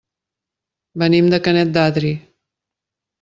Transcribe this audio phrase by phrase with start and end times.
[1.03, 2.13] Venim de Canet d'Adri.